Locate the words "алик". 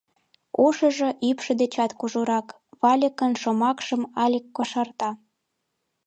4.23-4.45